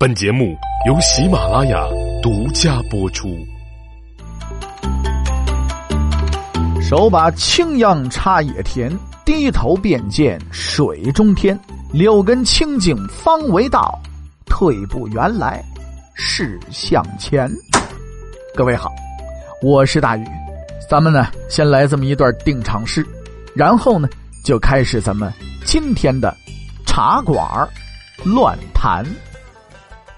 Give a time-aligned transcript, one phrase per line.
[0.00, 0.56] 本节目
[0.86, 1.86] 由喜马拉雅
[2.22, 3.36] 独家播出。
[6.80, 8.90] 手把青秧插野田，
[9.26, 11.60] 低头便见水中天。
[11.92, 14.00] 六根清净方为道，
[14.46, 15.62] 退步原来
[16.14, 17.46] 是向前。
[18.56, 18.90] 各位好，
[19.62, 20.24] 我是大宇，
[20.88, 23.06] 咱们呢先来这么一段定场诗，
[23.54, 24.08] 然后呢
[24.46, 25.30] 就开始咱们
[25.66, 26.34] 今天的
[26.86, 27.46] 茶馆
[28.24, 29.04] 乱谈。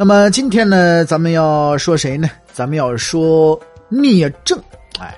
[0.00, 2.30] 那么今天呢，咱们要说谁呢？
[2.52, 4.56] 咱们要说聂政。
[5.00, 5.12] 哎，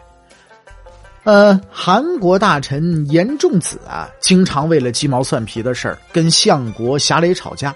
[1.25, 7.75] 呃，韩国大臣严仲子啊，经常为了鸡毛蒜皮的事儿跟相国侠磊吵架。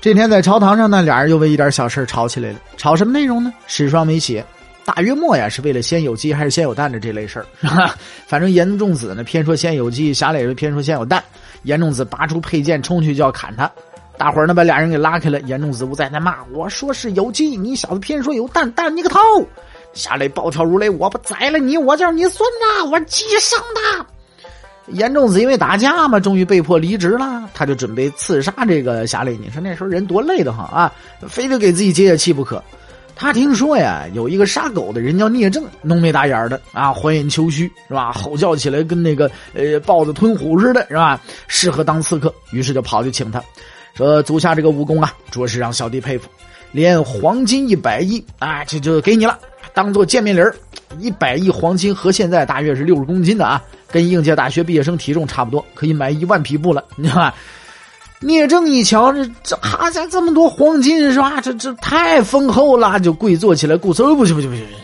[0.00, 2.58] 这天在朝堂上呢，俩人又为一点小事吵起来了。
[2.78, 3.52] 吵什么内容呢？
[3.66, 4.42] 史上没写。
[4.86, 7.46] 大约莫呀，是为了先有鸡还是先有蛋的这类事儿。
[8.26, 11.22] 反正严仲子呢，偏说先有鸡；侠雷偏说先有蛋。
[11.64, 13.70] 严仲子拔出佩剑冲去就要砍他。
[14.18, 19.18] 大伙儿呢把俩人给拉开了，严仲子无在那骂：“我说是有鸡，你小子偏说有蛋，蛋你个头！”
[19.92, 22.84] 夏雷暴跳如雷：“我不宰了你，我叫你孙子！
[22.90, 24.06] 我鸡生的！”
[24.88, 27.48] 严仲子因为打架嘛，终于被迫离职了。
[27.52, 29.36] 他就准备刺杀这个夏雷。
[29.36, 30.92] 你说那时候人多累的慌啊，
[31.28, 32.62] 非得给自己解解气不可。
[33.16, 38.12] 他听说呀，有一个杀狗的人叫聂政，浓眉大眼的啊，怀眼求须是吧？
[38.12, 41.20] 吼叫起来跟那个呃豹子吞虎似的，是吧？
[41.48, 43.42] 适合当刺客，于是就跑去请他。
[43.96, 46.28] 说足下这个武功啊，着实让小弟佩服，
[46.70, 49.38] 连黄金一百亿啊，这就给你了，
[49.72, 50.54] 当做见面礼儿。
[51.00, 56.84] 一百亿黄金和现在大约是六十公斤的啊，跟应届大学毕业生体重差不多，可以买一万匹布了。
[56.94, 57.32] 你看，
[58.20, 61.40] 聂政一瞧，这这哈家这么多黄金是吧？
[61.40, 64.76] 这这太丰厚了，就跪坐起来，鼓手不行不行不行不行。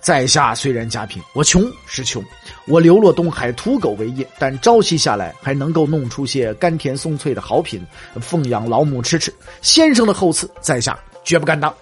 [0.00, 2.22] 在下虽然家贫，我穷是穷，
[2.68, 7.84] 我流落东海土狗为业，但朝夕下来还能够弄出些甘甜松脆的好品，
[8.20, 9.32] 奉养老母吃吃。
[9.62, 11.74] 先生的厚 赐，在下绝不敢当。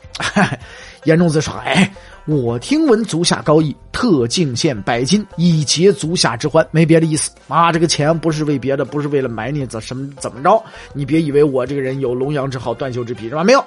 [1.04, 1.92] 严仲子说：“哎，
[2.24, 7.70] 我听闻足下高义，特敬献百金以结足下之欢，没别的意思啊。
[7.70, 10.60] 这个钱不是为别的，不是为了买你怎什么怎么着？
[10.92, 13.44] 你别以为我这个人有龙阳之好，断袖之癖是吧？
[13.44, 13.64] 没有。”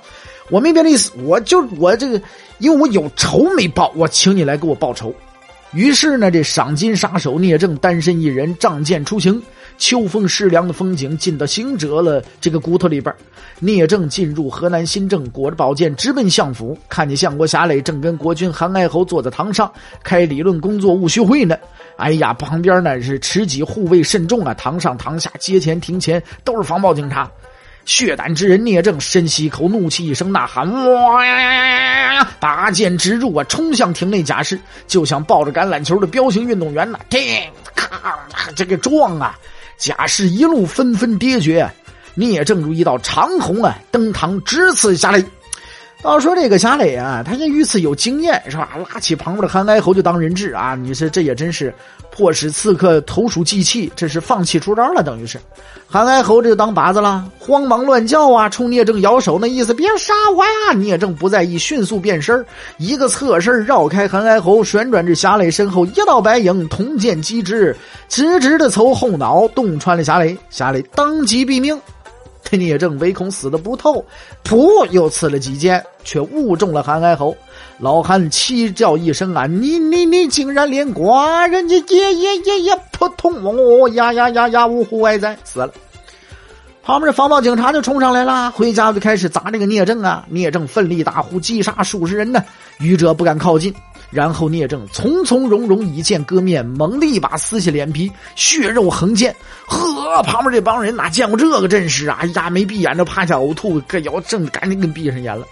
[0.50, 2.20] 我没别的意思，我就我这个，
[2.58, 5.14] 因为我有仇没报，我请你来给我报仇。
[5.72, 9.40] 于是呢，这赏金杀手聂政单身一人仗剑出行，
[9.78, 13.14] 秋风湿凉的风景进到行者了这个骨头里边。
[13.60, 19.72] 聂政进入河南新郑，裹着宝剑直奔相府，看见相国侠磊正跟国君韩哀侯坐在堂上
[20.02, 21.56] 开理论工作务虚会呢。
[21.98, 27.30] 哎呀，旁边呢是持戟护卫甚重啊，堂上堂下阶前庭前都是防暴警察。
[27.86, 37.00] 血胆之人聂政深吸一口，怒气一声呐喊：“哇呀！”拔剑直入啊，冲向亭内贾氏，就像抱着橄榄球的彪形运动员呐！
[37.10, 37.20] 叮
[37.76, 38.20] 咔，
[38.56, 39.38] 这个撞啊！
[39.78, 41.70] 贾氏一路纷纷跌绝，
[42.14, 45.24] 聂政如一道长虹啊，登堂直刺下来。
[46.04, 48.70] 要说这个侠磊啊，他这遇刺有经验是吧？
[48.94, 50.76] 拉起旁边的韩哀侯就当人质啊！
[50.76, 51.74] 你说这也真是。
[52.12, 55.40] 迫使刺客投鼠忌器，这是放弃出招了，等于是
[55.88, 60.74] 韩哀侯这就当靶子了，慌忙乱叫啊，冲聂政摇手，那意思别杀我呀！
[60.76, 62.46] 聂政不在意，迅速变身
[62.78, 67.74] 一个侧身绕开韩哀侯，旋转至侠磊身后，一道白影，铜剑击之，
[68.10, 71.80] 直直的从后脑洞穿了侠磊，侠磊当即毙命。
[72.58, 74.04] 聂政唯恐死的不透，
[74.44, 77.36] 噗，又刺了几剑，却误中了韩哀侯。
[77.78, 79.46] 老韩凄叫一声啊！
[79.46, 84.68] 你你你竟然连寡人家也也也也扑通哦呀呀呀呀！
[84.68, 85.02] 呜呼！
[85.04, 85.72] 哀哉死了。
[86.82, 90.26] 旁边的防暴警察就冲上来了，回家就开始砸这个聂政啊！
[90.30, 92.44] 聂政奋力大呼，击杀数十人呢，
[92.80, 93.74] 愚者不敢靠近。
[94.12, 99.36] 然后聂政从从容容以剑割面，猛地一把撕下脸皮，血肉横溅。
[99.68, 102.18] 呵，旁边这帮人哪见过这个阵势啊？
[102.22, 105.46] 哎呀，没闭眼就趴下呕吐，可要正赶紧给闭上眼了。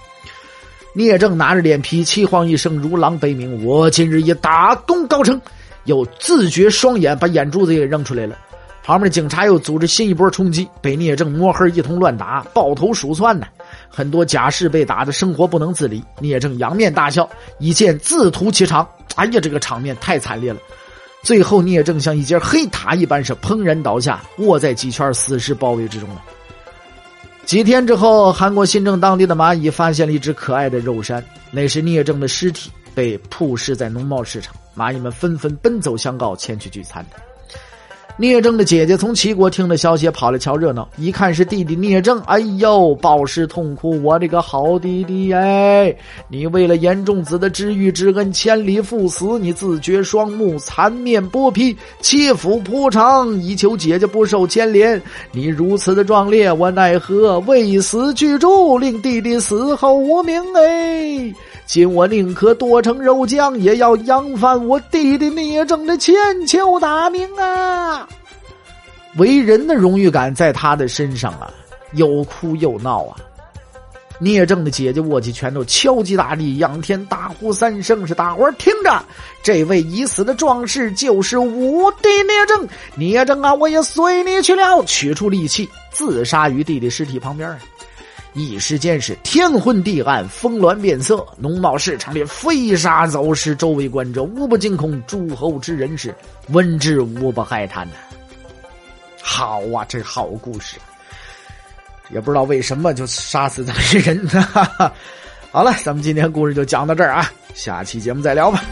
[0.94, 5.40] 聂政拿着脸皮，气慌一声，如狼悲鸣：“我今日也大功告成！”
[5.86, 8.36] 又自觉双眼，把眼珠子也扔出来了。
[8.84, 13.46] 旁边的警察又组织新一波冲击，被聂政摸黑一通乱打，抱头鼠窜呢。
[13.90, 16.04] 很多假士被打的生活不能自理。
[16.20, 17.30] 聂政仰面大笑，
[17.60, 18.88] 一剑自屠其长。
[19.16, 20.60] 哎呀，这个场面太惨烈了！
[21.24, 26.22] 最后，聂政像一截黑塔一般，是砰然倒下，卧在几圈死尸包围之中了。
[27.44, 34.54] 几天之后，韩国新郑当地的蚂蚁发现了一只可爱的肉山，那是聂政的尸体，被曝尸在农贸市场。
[34.76, 37.18] 蚂蚁们纷纷奔走相告，前去聚餐的。
[38.20, 40.90] 聂政的姐姐从齐国听了消息，跑来瞧热闹。
[40.98, 45.96] 一看是弟弟聂政，哎呦，暴尸痛哭：“我这个好弟弟哎，
[46.28, 55.00] 你为了严仲子的知遇之恩，千里赴死，你自绝双目，残面剥皮，切腹剖肠，以求姐姐不受牵连。
[55.32, 61.32] 你如此的壮烈，我奈何为死拒诛，令弟弟死后无名哎！
[61.68, 66.16] 今我宁可剁成肉酱，也要扬翻我弟弟聂政的千
[66.48, 67.67] 秋大名啊！”
[69.18, 71.52] 为人的荣誉感在他的身上啊，
[71.94, 73.18] 又哭又闹啊。
[74.20, 79.04] 聂政的姐姐握起拳头，敲击大地，仰天大呼三声：“是大伙儿听着，
[79.44, 82.68] 这位已死的壮士就是武帝聂政。
[82.96, 87.56] 聂政啊，我也随你去了。”取出利器，自杀于弟弟尸体旁边。
[88.34, 96.14] 一时间是天昏地暗，峰峦变色，农贸市场里飞沙走石，周围观者无不惊恐，诸侯之人是
[96.50, 97.94] 闻之无不骇叹呐。
[99.30, 100.78] 好啊，这好故事，
[102.12, 104.26] 也不知道为什么就杀死这些人。
[105.52, 108.64] 好了，咱们今天故事就讲到这儿啊，下期节目再聊吧。